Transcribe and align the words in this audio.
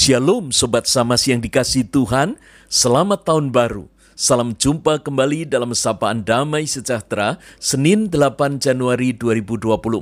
Shalom 0.00 0.48
Sobat 0.48 0.88
Samas 0.88 1.28
yang 1.28 1.44
dikasih 1.44 1.84
Tuhan, 1.92 2.40
selamat 2.72 3.20
tahun 3.28 3.52
baru. 3.52 3.84
Salam 4.16 4.56
jumpa 4.56 5.04
kembali 5.04 5.44
dalam 5.44 5.76
Sapaan 5.76 6.24
Damai 6.24 6.64
Sejahtera, 6.64 7.36
Senin 7.60 8.08
8 8.08 8.64
Januari 8.64 9.12
2024. 9.12 10.00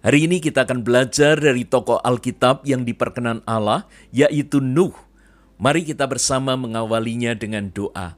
Hari 0.00 0.16
ini 0.16 0.40
kita 0.40 0.64
akan 0.64 0.80
belajar 0.80 1.36
dari 1.36 1.68
tokoh 1.68 2.00
Alkitab 2.00 2.64
yang 2.64 2.88
diperkenan 2.88 3.44
Allah, 3.44 3.84
yaitu 4.16 4.64
Nuh. 4.64 4.96
Mari 5.60 5.84
kita 5.84 6.08
bersama 6.08 6.56
mengawalinya 6.56 7.36
dengan 7.36 7.68
doa. 7.68 8.16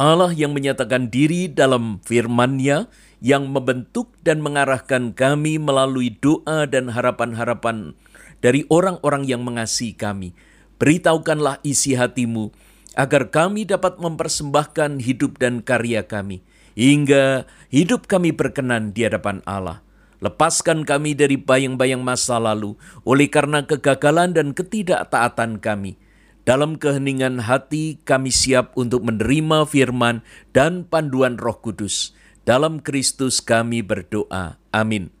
Allah 0.00 0.32
yang 0.32 0.56
menyatakan 0.56 1.12
diri 1.12 1.44
dalam 1.52 2.00
firman-Nya, 2.00 2.88
yang 3.20 3.52
membentuk 3.52 4.16
dan 4.24 4.40
mengarahkan 4.40 5.12
kami 5.12 5.60
melalui 5.60 6.16
doa 6.16 6.64
dan 6.64 6.88
harapan-harapan 6.88 7.92
dari 8.40 8.64
orang-orang 8.68 9.24
yang 9.28 9.42
mengasihi 9.42 9.96
kami. 9.96 10.36
Beritahukanlah 10.76 11.64
isi 11.64 11.96
hatimu, 11.96 12.52
agar 12.96 13.28
kami 13.28 13.68
dapat 13.68 14.00
mempersembahkan 14.00 15.04
hidup 15.04 15.36
dan 15.40 15.60
karya 15.60 16.04
kami, 16.04 16.40
hingga 16.76 17.44
hidup 17.68 18.08
kami 18.08 18.32
berkenan 18.32 18.92
di 18.92 19.04
hadapan 19.04 19.44
Allah. 19.44 19.84
Lepaskan 20.24 20.88
kami 20.88 21.12
dari 21.12 21.36
bayang-bayang 21.36 22.00
masa 22.00 22.40
lalu, 22.40 22.76
oleh 23.04 23.28
karena 23.28 23.64
kegagalan 23.68 24.32
dan 24.32 24.56
ketidaktaatan 24.56 25.60
kami. 25.60 26.00
Dalam 26.46 26.78
keheningan 26.78 27.42
hati, 27.44 28.00
kami 28.06 28.30
siap 28.30 28.72
untuk 28.78 29.04
menerima 29.04 29.66
firman 29.66 30.24
dan 30.54 30.86
panduan 30.86 31.36
Roh 31.36 31.58
Kudus. 31.60 32.16
Dalam 32.46 32.80
Kristus, 32.80 33.42
kami 33.42 33.82
berdoa. 33.82 34.56
Amin. 34.70 35.15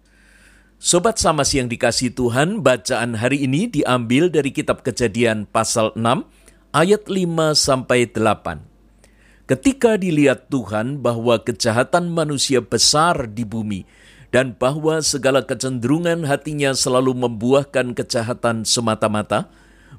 Sobat 0.76 1.16
Samas 1.16 1.56
yang 1.56 1.72
dikasih 1.72 2.12
Tuhan, 2.12 2.60
bacaan 2.60 3.16
hari 3.16 3.48
ini 3.48 3.64
diambil 3.64 4.28
dari 4.28 4.52
kitab 4.52 4.84
Kejadian 4.84 5.48
pasal 5.48 5.96
6 5.96 6.28
ayat 6.76 7.08
5 7.08 7.56
sampai 7.56 8.04
8. 8.12 8.60
Ketika 9.48 9.96
dilihat 9.96 10.52
Tuhan 10.52 11.00
bahwa 11.00 11.40
kejahatan 11.40 12.12
manusia 12.12 12.60
besar 12.60 13.24
di 13.24 13.48
bumi 13.48 13.88
dan 14.28 14.52
bahwa 14.52 15.00
segala 15.00 15.48
kecenderungan 15.48 16.28
hatinya 16.28 16.76
selalu 16.76 17.24
membuahkan 17.24 17.96
kejahatan 17.96 18.68
semata-mata, 18.68 19.48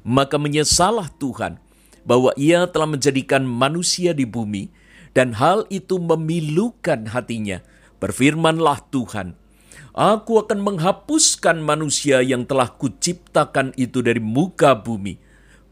maka 0.05 0.37
menyesalah 0.37 1.09
Tuhan 1.17 1.57
bahwa 2.05 2.37
ia 2.37 2.69
telah 2.69 2.85
menjadikan 2.85 3.41
manusia 3.49 4.13
di 4.13 4.29
bumi 4.29 4.69
dan 5.17 5.33
hal 5.41 5.65
itu 5.73 5.97
memilukan 5.97 7.09
hatinya. 7.09 7.65
Berfirmanlah 7.97 8.85
Tuhan, 8.93 9.46
Aku 9.97 10.37
akan 10.37 10.61
menghapuskan 10.61 11.57
manusia 11.57 12.21
yang 12.21 12.45
telah 12.45 12.69
kuciptakan 12.69 13.73
itu 13.81 14.05
dari 14.05 14.21
muka 14.21 14.77
bumi, 14.77 15.17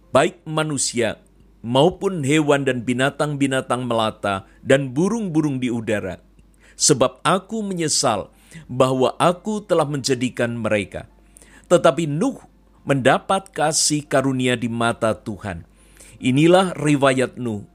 baik 0.10 0.42
manusia 0.50 1.22
maupun 1.62 2.26
hewan 2.26 2.66
dan 2.66 2.82
binatang-binatang 2.82 3.86
melata 3.86 4.50
dan 4.66 4.98
burung-burung 4.98 5.62
di 5.62 5.70
udara. 5.70 6.26
Sebab 6.74 7.22
aku 7.22 7.62
menyesal 7.62 8.34
bahwa 8.66 9.14
aku 9.22 9.62
telah 9.62 9.86
menjadikan 9.86 10.58
mereka. 10.58 11.06
Tetapi 11.70 12.10
Nuh 12.10 12.42
mendapat 12.82 13.54
kasih 13.54 14.10
karunia 14.10 14.58
di 14.58 14.74
mata 14.74 15.14
Tuhan. 15.14 15.70
Inilah 16.18 16.74
riwayat 16.74 17.38
Nuh. 17.38 17.75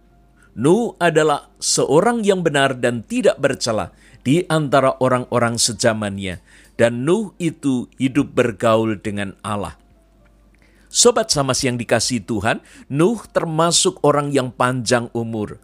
Nuh 0.59 0.99
adalah 0.99 1.51
seorang 1.63 2.27
yang 2.27 2.43
benar 2.43 2.75
dan 2.79 3.07
tidak 3.07 3.39
bercela 3.39 3.95
di 4.27 4.43
antara 4.51 4.99
orang-orang 4.99 5.57
sejamannya, 5.57 6.43
dan 6.75 7.07
Nuh 7.07 7.33
itu 7.39 7.87
hidup 7.97 8.35
bergaul 8.35 8.99
dengan 8.99 9.39
Allah. 9.47 9.79
Sobat 10.91 11.31
Samas 11.31 11.63
yang 11.63 11.79
dikasih 11.79 12.27
Tuhan, 12.27 12.59
Nuh 12.91 13.23
termasuk 13.31 14.03
orang 14.03 14.35
yang 14.35 14.51
panjang 14.51 15.07
umur. 15.15 15.63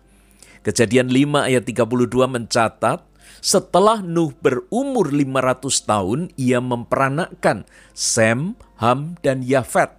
Kejadian 0.63 1.11
5 1.11 1.51
ayat 1.51 1.67
32 1.67 2.31
mencatat, 2.31 3.03
setelah 3.43 3.99
Nuh 4.07 4.31
berumur 4.39 5.11
500 5.11 5.83
tahun, 5.83 6.21
ia 6.39 6.63
memperanakkan 6.63 7.67
Sem, 7.91 8.55
Ham, 8.79 9.19
dan 9.19 9.43
Yafet. 9.43 9.99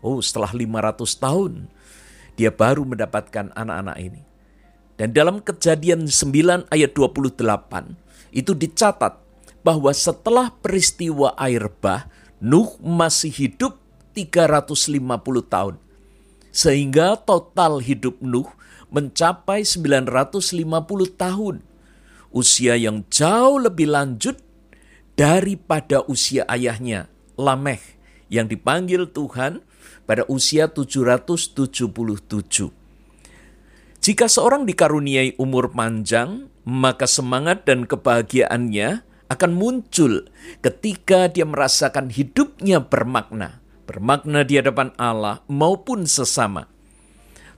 Oh, 0.00 0.24
setelah 0.24 0.52
500 0.56 1.04
tahun, 1.20 1.52
dia 2.36 2.52
baru 2.52 2.84
mendapatkan 2.84 3.50
anak-anak 3.56 3.96
ini. 3.98 4.22
Dan 4.96 5.12
dalam 5.12 5.44
kejadian 5.44 6.08
9 6.08 6.72
ayat 6.72 6.90
28 6.96 7.36
itu 8.32 8.52
dicatat 8.56 9.20
bahwa 9.60 9.92
setelah 9.92 10.52
peristiwa 10.62 11.36
air 11.36 11.68
bah, 11.82 12.08
Nuh 12.36 12.76
masih 12.80 13.32
hidup 13.32 13.80
350 14.12 15.00
tahun. 15.48 15.74
Sehingga 16.52 17.16
total 17.20 17.80
hidup 17.80 18.20
Nuh 18.20 18.48
mencapai 18.92 19.64
950 19.64 20.60
tahun. 21.16 21.64
Usia 22.32 22.76
yang 22.76 23.04
jauh 23.08 23.56
lebih 23.60 23.88
lanjut 23.88 24.36
daripada 25.16 26.04
usia 26.04 26.44
ayahnya, 26.48 27.08
Lameh, 27.40 27.80
yang 28.28 28.48
dipanggil 28.48 29.08
Tuhan 29.08 29.64
pada 30.06 30.22
usia 30.30 30.70
777. 30.70 32.70
Jika 34.00 34.26
seorang 34.30 34.62
dikaruniai 34.64 35.34
umur 35.34 35.74
panjang, 35.74 36.46
maka 36.62 37.10
semangat 37.10 37.66
dan 37.66 37.90
kebahagiaannya 37.90 39.02
akan 39.26 39.52
muncul 39.58 40.30
ketika 40.62 41.26
dia 41.26 41.42
merasakan 41.42 42.14
hidupnya 42.14 42.78
bermakna, 42.78 43.58
bermakna 43.86 44.46
di 44.46 44.62
hadapan 44.62 44.94
Allah 44.94 45.42
maupun 45.50 46.06
sesama. 46.06 46.70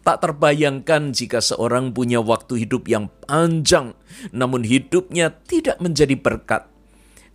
Tak 0.01 0.25
terbayangkan 0.25 1.13
jika 1.13 1.45
seorang 1.45 1.93
punya 1.93 2.25
waktu 2.25 2.65
hidup 2.65 2.89
yang 2.89 3.13
panjang, 3.29 3.93
namun 4.33 4.65
hidupnya 4.65 5.37
tidak 5.45 5.77
menjadi 5.85 6.17
berkat. 6.17 6.65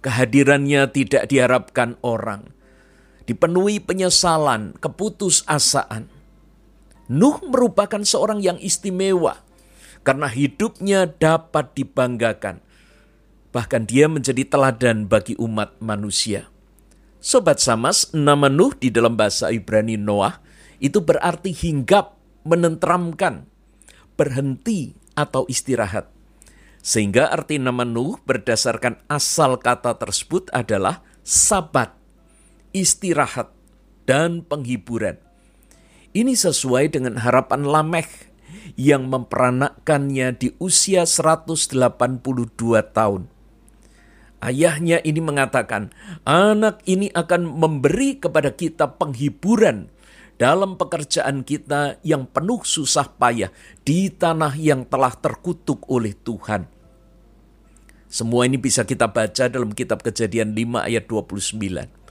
Kehadirannya 0.02 0.90
tidak 0.90 1.30
diharapkan 1.30 2.02
orang, 2.02 2.50
dipenuhi 3.26 3.80
penyesalan, 3.80 4.76
keputusasaan 4.80 6.24
Nuh 7.12 7.44
merupakan 7.44 8.00
seorang 8.00 8.40
yang 8.40 8.56
istimewa 8.64 9.44
karena 10.08 10.32
hidupnya 10.32 11.06
dapat 11.08 11.76
dibanggakan. 11.76 12.64
Bahkan 13.52 13.84
dia 13.86 14.08
menjadi 14.08 14.48
teladan 14.48 15.06
bagi 15.12 15.36
umat 15.36 15.78
manusia. 15.84 16.48
Sobat 17.20 17.60
Samas, 17.60 18.12
nama 18.16 18.48
Nuh 18.48 18.72
di 18.76 18.88
dalam 18.88 19.20
bahasa 19.20 19.52
Ibrani 19.52 20.00
Noah 20.00 20.40
itu 20.80 21.04
berarti 21.04 21.52
hinggap, 21.52 22.18
menentramkan, 22.48 23.48
berhenti 24.16 24.96
atau 25.16 25.48
istirahat. 25.48 26.12
Sehingga 26.84 27.32
arti 27.32 27.60
nama 27.60 27.88
Nuh 27.88 28.20
berdasarkan 28.26 29.06
asal 29.08 29.60
kata 29.60 29.96
tersebut 30.02 30.52
adalah 30.52 31.04
sabat, 31.24 31.96
istirahat, 32.74 33.54
dan 34.04 34.44
penghiburan. 34.44 35.16
Ini 36.14 36.36
sesuai 36.36 36.94
dengan 36.94 37.18
harapan 37.24 37.66
Lameh 37.66 38.06
yang 38.78 39.10
memperanakkannya 39.10 40.38
di 40.38 40.54
usia 40.62 41.08
182 41.08 41.74
tahun. 42.94 43.32
Ayahnya 44.44 45.00
ini 45.08 45.24
mengatakan, 45.24 45.96
anak 46.28 46.84
ini 46.84 47.08
akan 47.16 47.48
memberi 47.48 48.20
kepada 48.20 48.52
kita 48.52 49.00
penghiburan 49.00 49.88
dalam 50.36 50.76
pekerjaan 50.76 51.48
kita 51.48 52.04
yang 52.04 52.28
penuh 52.28 52.60
susah 52.68 53.08
payah 53.16 53.56
di 53.88 54.12
tanah 54.12 54.52
yang 54.60 54.84
telah 54.84 55.16
terkutuk 55.16 55.88
oleh 55.88 56.12
Tuhan. 56.12 56.68
Semua 58.12 58.46
ini 58.46 58.60
bisa 58.60 58.84
kita 58.84 59.10
baca 59.10 59.48
dalam 59.50 59.72
kitab 59.72 60.04
kejadian 60.04 60.54
5 60.54 60.86
ayat 60.86 61.08
29. 61.08 62.03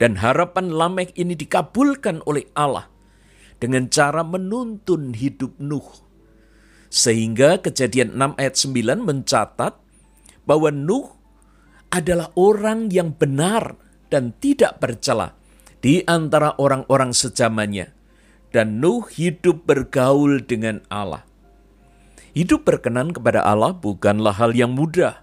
Dan 0.00 0.16
harapan 0.16 0.72
Lameh 0.72 1.12
ini 1.12 1.36
dikabulkan 1.36 2.24
oleh 2.24 2.48
Allah 2.56 2.88
dengan 3.60 3.92
cara 3.92 4.24
menuntun 4.24 5.12
hidup 5.12 5.60
Nuh. 5.60 5.84
Sehingga 6.88 7.60
kejadian 7.60 8.16
6 8.16 8.40
ayat 8.40 8.56
9 8.56 9.04
mencatat 9.04 9.76
bahwa 10.48 10.72
Nuh 10.72 11.12
adalah 11.92 12.32
orang 12.32 12.88
yang 12.88 13.12
benar 13.12 13.76
dan 14.08 14.32
tidak 14.40 14.80
bercela 14.80 15.36
di 15.84 16.00
antara 16.08 16.56
orang-orang 16.56 17.12
sejamannya. 17.12 17.92
Dan 18.56 18.80
Nuh 18.80 19.04
hidup 19.04 19.68
bergaul 19.68 20.40
dengan 20.48 20.80
Allah. 20.88 21.28
Hidup 22.32 22.64
berkenan 22.64 23.12
kepada 23.12 23.44
Allah 23.44 23.76
bukanlah 23.76 24.32
hal 24.32 24.56
yang 24.56 24.72
mudah. 24.72 25.20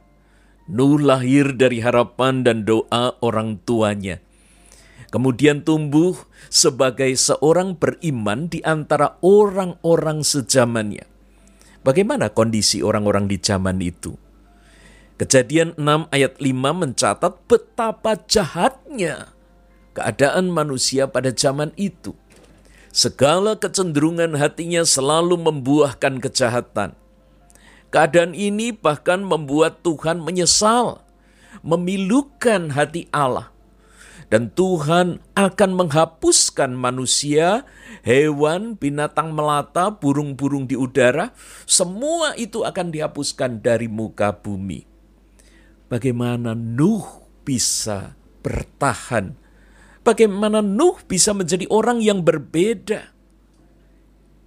Nuh 0.69 1.01
lahir 1.01 1.57
dari 1.57 1.81
harapan 1.81 2.45
dan 2.45 2.61
doa 2.61 3.17
orang 3.25 3.57
tuanya 3.65 4.21
kemudian 5.09 5.63
tumbuh 5.63 6.15
sebagai 6.51 7.11
seorang 7.15 7.75
beriman 7.75 8.51
di 8.51 8.63
antara 8.63 9.15
orang-orang 9.23 10.23
sejamannya. 10.23 11.05
Bagaimana 11.83 12.33
kondisi 12.33 12.83
orang-orang 12.83 13.31
di 13.31 13.39
zaman 13.39 13.79
itu? 13.79 14.19
Kejadian 15.17 15.73
6 15.79 16.13
ayat 16.13 16.37
5 16.37 16.53
mencatat 16.53 17.33
betapa 17.49 18.19
jahatnya 18.29 19.33
keadaan 19.97 20.53
manusia 20.53 21.09
pada 21.09 21.33
zaman 21.33 21.73
itu. 21.73 22.13
Segala 22.93 23.57
kecenderungan 23.57 24.37
hatinya 24.37 24.85
selalu 24.85 25.41
membuahkan 25.41 26.21
kejahatan. 26.21 26.93
Keadaan 27.89 28.37
ini 28.37 28.75
bahkan 28.75 29.25
membuat 29.25 29.81
Tuhan 29.81 30.21
menyesal, 30.21 31.01
memilukan 31.65 32.77
hati 32.77 33.09
Allah. 33.09 33.49
Dan 34.27 34.51
Tuhan 34.51 35.23
akan 35.39 35.71
menghapuskan 35.71 36.75
manusia, 36.75 37.63
hewan, 38.03 38.75
binatang 38.75 39.31
melata, 39.31 39.87
burung-burung 39.87 40.67
di 40.67 40.75
udara, 40.75 41.31
semua 41.63 42.35
itu 42.35 42.67
akan 42.67 42.91
dihapuskan 42.91 43.63
dari 43.63 43.87
muka 43.87 44.35
bumi. 44.35 44.83
Bagaimana 45.87 46.51
Nuh 46.51 47.23
bisa 47.47 48.19
bertahan 48.43 49.47
bagaimana 50.07 50.63
Nuh 50.63 51.03
bisa 51.03 51.35
menjadi 51.35 51.67
orang 51.67 51.99
yang 51.99 52.23
berbeda. 52.23 53.11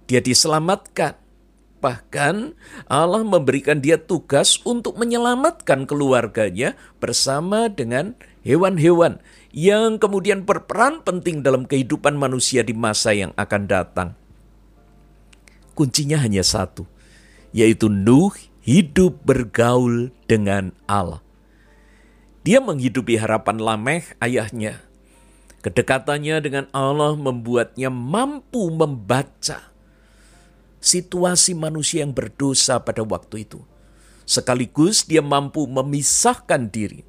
Dia 0.09 0.17
diselamatkan. 0.25 1.21
Bahkan 1.81 2.35
Allah 2.89 3.25
memberikan 3.25 3.81
dia 3.81 3.97
tugas 3.97 4.61
untuk 4.65 5.01
menyelamatkan 5.01 5.89
keluarganya 5.89 6.77
bersama 7.01 7.73
dengan 7.73 8.13
hewan-hewan 8.45 9.17
yang 9.51 9.99
kemudian 9.99 10.47
berperan 10.47 11.03
penting 11.03 11.43
dalam 11.43 11.67
kehidupan 11.67 12.15
manusia 12.15 12.63
di 12.63 12.71
masa 12.71 13.11
yang 13.11 13.35
akan 13.35 13.63
datang. 13.67 14.09
Kuncinya 15.75 16.19
hanya 16.19 16.43
satu, 16.43 16.87
yaitu 17.55 17.87
Nuh 17.87 18.35
hidup 18.63 19.23
bergaul 19.23 20.11
dengan 20.27 20.75
Allah. 20.87 21.23
Dia 22.41 22.57
menghidupi 22.57 23.21
harapan 23.21 23.61
Lameh 23.61 24.03
ayahnya 24.17 24.81
Kedekatannya 25.61 26.41
dengan 26.41 26.65
Allah 26.73 27.13
membuatnya 27.13 27.93
mampu 27.93 28.73
membaca 28.73 29.69
situasi 30.81 31.53
manusia 31.53 32.01
yang 32.01 32.17
berdosa 32.17 32.81
pada 32.81 33.05
waktu 33.05 33.45
itu. 33.45 33.61
Sekaligus 34.25 35.05
dia 35.05 35.21
mampu 35.21 35.69
memisahkan 35.69 36.65
diri 36.65 37.05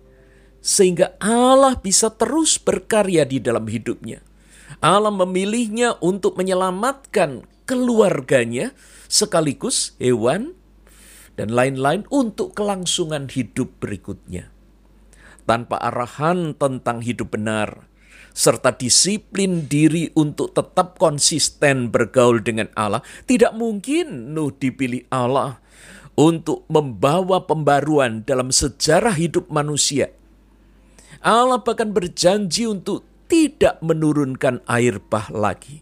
sehingga 0.62 1.19
Allah 1.19 1.76
bisa 1.76 2.09
terus 2.14 2.56
berkarya 2.56 3.26
di 3.26 3.43
dalam 3.43 3.67
hidupnya. 3.67 4.23
Allah 4.79 5.11
memilihnya 5.11 5.99
untuk 5.99 6.38
menyelamatkan 6.38 7.44
keluarganya 7.67 8.73
sekaligus 9.11 9.99
hewan 9.99 10.55
dan 11.35 11.53
lain-lain 11.53 12.06
untuk 12.09 12.55
kelangsungan 12.55 13.26
hidup 13.29 13.82
berikutnya. 13.82 14.49
Tanpa 15.43 15.82
arahan 15.82 16.55
tentang 16.55 17.03
hidup 17.03 17.35
benar, 17.35 17.91
serta 18.31 18.73
disiplin 18.73 19.67
diri 19.67 20.15
untuk 20.15 20.55
tetap 20.55 20.97
konsisten 20.97 21.91
bergaul 21.91 22.38
dengan 22.41 22.70
Allah, 22.79 23.03
tidak 23.26 23.53
mungkin 23.58 24.32
Nuh 24.32 24.55
dipilih 24.55 25.11
Allah 25.11 25.58
untuk 26.15 26.69
membawa 26.70 27.44
pembaruan 27.44 28.23
dalam 28.23 28.55
sejarah 28.55 29.17
hidup 29.17 29.50
manusia. 29.50 30.12
Allah 31.22 31.62
bahkan 31.62 31.94
berjanji 31.94 32.66
untuk 32.66 33.06
tidak 33.30 33.78
menurunkan 33.80 34.60
air 34.66 34.98
bah 34.98 35.30
lagi. 35.30 35.80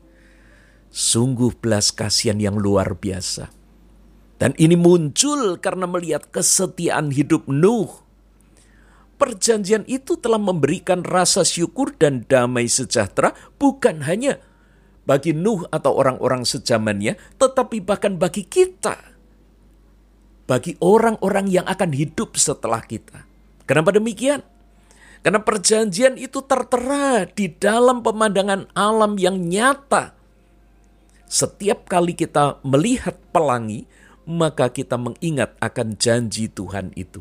Sungguh 0.92 1.56
belas 1.58 1.90
kasihan 1.90 2.38
yang 2.38 2.60
luar 2.60 2.94
biasa. 2.94 3.48
Dan 4.36 4.52
ini 4.56 4.76
muncul 4.76 5.60
karena 5.60 5.84
melihat 5.84 6.28
kesetiaan 6.32 7.12
hidup 7.12 7.48
Nuh 7.48 8.10
perjanjian 9.20 9.84
itu 9.84 10.16
telah 10.16 10.40
memberikan 10.40 11.04
rasa 11.04 11.44
syukur 11.44 11.92
dan 11.92 12.24
damai 12.24 12.72
sejahtera 12.72 13.36
bukan 13.60 14.08
hanya 14.08 14.40
bagi 15.04 15.36
Nuh 15.36 15.68
atau 15.68 15.92
orang-orang 16.00 16.48
sejamannya, 16.48 17.20
tetapi 17.36 17.84
bahkan 17.84 18.16
bagi 18.16 18.48
kita. 18.48 18.96
Bagi 20.48 20.80
orang-orang 20.82 21.46
yang 21.46 21.66
akan 21.68 21.94
hidup 21.94 22.34
setelah 22.34 22.82
kita. 22.82 23.28
Kenapa 23.68 23.94
demikian? 23.94 24.42
Karena 25.20 25.40
perjanjian 25.44 26.16
itu 26.16 26.40
tertera 26.40 27.28
di 27.28 27.52
dalam 27.52 28.00
pemandangan 28.00 28.72
alam 28.72 29.20
yang 29.20 29.36
nyata. 29.36 30.16
Setiap 31.28 31.86
kali 31.86 32.16
kita 32.16 32.58
melihat 32.64 33.20
pelangi, 33.30 33.84
maka 34.24 34.72
kita 34.72 34.96
mengingat 34.96 35.54
akan 35.60 36.00
janji 36.00 36.48
Tuhan 36.48 36.96
itu. 36.96 37.20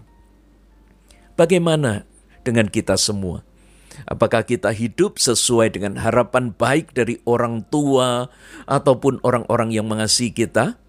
Bagaimana 1.36 2.08
dengan 2.48 2.72
kita 2.72 2.96
semua? 2.96 3.44
Apakah 4.08 4.48
kita 4.48 4.72
hidup 4.72 5.20
sesuai 5.20 5.76
dengan 5.76 6.00
harapan 6.00 6.56
baik 6.56 6.96
dari 6.96 7.20
orang 7.28 7.68
tua 7.68 8.32
ataupun 8.64 9.20
orang-orang 9.28 9.76
yang 9.76 9.92
mengasihi 9.92 10.32
kita? 10.32 10.80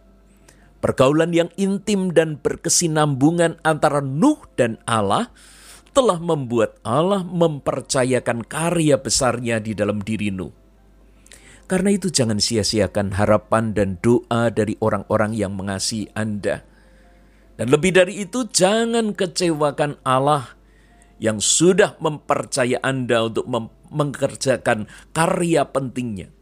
Pergaulan 0.78 1.34
yang 1.34 1.50
intim 1.58 2.14
dan 2.14 2.38
berkesinambungan 2.38 3.58
antara 3.66 3.98
Nuh 4.00 4.40
dan 4.54 4.78
Allah 4.86 5.28
telah 5.90 6.18
membuat 6.22 6.78
Allah 6.86 7.26
mempercayakan 7.26 8.46
karya 8.46 8.98
besarnya 8.98 9.58
di 9.58 9.74
dalam 9.74 10.00
diri 10.02 10.30
Nuh. 10.30 10.54
Karena 11.70 11.94
itu 11.94 12.10
jangan 12.10 12.42
sia-siakan 12.42 13.14
harapan 13.14 13.70
dan 13.70 14.02
doa 14.02 14.50
dari 14.50 14.74
orang-orang 14.82 15.38
yang 15.38 15.54
mengasihi 15.54 16.10
Anda. 16.18 16.66
Dan 17.54 17.70
lebih 17.70 17.94
dari 17.94 18.26
itu, 18.26 18.42
jangan 18.50 19.14
kecewakan 19.14 20.02
Allah 20.02 20.58
yang 21.22 21.38
sudah 21.38 21.94
mempercaya 22.02 22.80
Anda 22.82 23.30
untuk 23.30 23.46
mengerjakan 23.92 24.90
karya 25.14 25.68
pentingnya. 25.68 26.34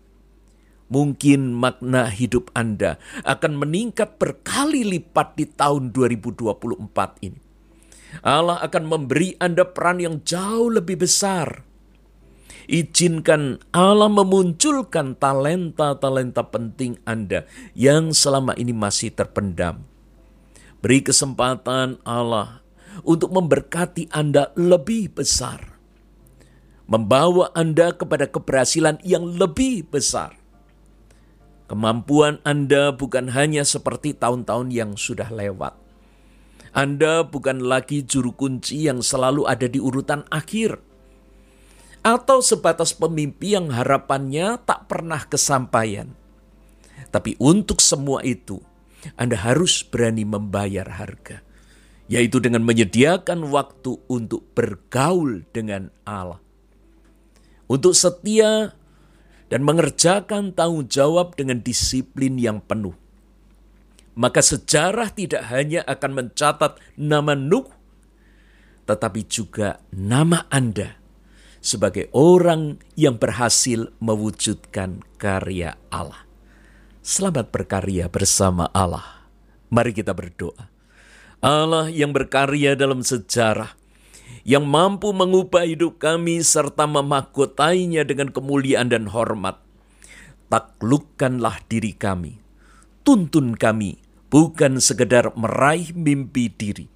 Mungkin 0.89 1.53
makna 1.53 2.09
hidup 2.09 2.49
Anda 2.57 2.97
akan 3.21 3.61
meningkat 3.61 4.17
berkali 4.17 4.89
lipat 4.89 5.37
di 5.37 5.45
tahun 5.45 5.93
2024 5.93 7.29
ini. 7.29 7.48
Allah 8.25 8.59
akan 8.65 8.85
memberi 8.89 9.37
Anda 9.39 9.69
peran 9.69 10.03
yang 10.03 10.25
jauh 10.25 10.73
lebih 10.73 11.05
besar. 11.05 11.65
Izinkan 12.69 13.65
Allah 13.73 14.13
memunculkan 14.13 15.17
talenta-talenta 15.17 16.45
penting 16.53 17.01
Anda 17.09 17.49
yang 17.73 18.13
selama 18.13 18.53
ini 18.61 18.77
masih 18.77 19.17
terpendam 19.17 19.89
Beri 20.79 21.03
kesempatan 21.03 21.99
Allah 22.07 22.63
untuk 23.03 23.35
memberkati 23.35 24.15
Anda 24.15 24.55
lebih 24.55 25.11
besar. 25.11 25.75
Membawa 26.87 27.51
Anda 27.51 27.91
kepada 27.91 28.31
keberhasilan 28.31 29.03
yang 29.03 29.27
lebih 29.27 29.91
besar. 29.91 30.39
Kemampuan 31.67 32.39
Anda 32.47 32.95
bukan 32.95 33.35
hanya 33.35 33.67
seperti 33.67 34.15
tahun-tahun 34.15 34.71
yang 34.71 34.95
sudah 34.95 35.35
lewat. 35.35 35.75
Anda 36.77 37.25
bukan 37.25 37.65
lagi 37.65 38.05
juru 38.05 38.37
kunci 38.37 38.89
yang 38.89 39.01
selalu 39.01 39.49
ada 39.49 39.65
di 39.65 39.81
urutan 39.81 40.25
akhir. 40.29 40.81
Atau 42.05 42.45
sebatas 42.45 42.95
pemimpi 42.95 43.59
yang 43.59 43.73
harapannya 43.75 44.61
tak 44.63 44.87
pernah 44.89 45.21
kesampaian. 45.27 46.13
Tapi 47.09 47.37
untuk 47.41 47.81
semua 47.81 48.21
itu, 48.23 48.61
anda 49.17 49.39
harus 49.39 49.81
berani 49.87 50.27
membayar 50.27 50.87
harga, 50.87 51.41
yaitu 52.11 52.43
dengan 52.43 52.67
menyediakan 52.67 53.49
waktu 53.49 53.97
untuk 54.11 54.45
bergaul 54.53 55.47
dengan 55.55 55.89
Allah. 56.05 56.43
Untuk 57.69 57.93
setia 57.93 58.73
dan 59.49 59.61
mengerjakan 59.65 60.53
tanggung 60.53 60.89
jawab 60.89 61.37
dengan 61.37 61.61
disiplin 61.61 62.37
yang 62.37 62.61
penuh. 62.65 62.97
Maka 64.19 64.43
sejarah 64.43 65.15
tidak 65.15 65.47
hanya 65.47 65.87
akan 65.87 66.11
mencatat 66.11 66.83
nama 66.99 67.39
Nuh, 67.39 67.71
tetapi 68.83 69.23
juga 69.31 69.79
nama 69.95 70.43
Anda 70.51 70.99
sebagai 71.63 72.11
orang 72.11 72.83
yang 72.99 73.15
berhasil 73.15 73.95
mewujudkan 74.03 75.07
karya 75.23 75.79
Allah. 75.95 76.27
Selamat 76.99 77.55
berkarya 77.55 78.11
bersama 78.11 78.67
Allah. 78.75 79.31
Mari 79.71 79.95
kita 79.95 80.11
berdoa. 80.19 80.67
Allah 81.39 81.87
yang 81.87 82.11
berkarya 82.11 82.75
dalam 82.75 83.07
sejarah, 83.07 83.79
yang 84.43 84.67
mampu 84.67 85.15
mengubah 85.15 85.63
hidup 85.63 86.03
kami 86.03 86.43
serta 86.43 86.91
memahkotainya 86.91 88.03
dengan 88.03 88.35
kemuliaan 88.35 88.91
dan 88.91 89.07
hormat. 89.07 89.63
Taklukkanlah 90.51 91.63
diri 91.71 91.95
kami, 91.95 92.43
tuntun 93.07 93.55
kami, 93.55 94.08
bukan 94.29 94.81
sekedar 94.81 95.33
meraih 95.37 95.93
mimpi 95.97 96.53
diri, 96.53 96.87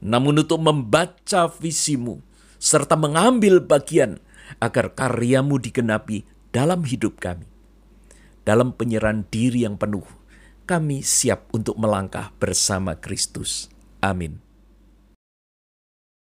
namun 0.00 0.40
untuk 0.40 0.60
membaca 0.60 1.48
visimu 1.48 2.20
serta 2.56 2.96
mengambil 2.96 3.60
bagian 3.60 4.20
agar 4.60 4.92
karyamu 4.96 5.60
digenapi 5.60 6.24
dalam 6.50 6.86
hidup 6.86 7.20
kami 7.20 7.46
dalam 8.46 8.70
penyerahan 8.70 9.26
diri 9.26 9.66
yang 9.66 9.74
penuh, 9.74 10.06
kami 10.70 11.02
siap 11.02 11.50
untuk 11.50 11.74
melangkah 11.82 12.30
bersama 12.38 12.94
Kristus. 12.94 13.66
Amin. 13.98 14.45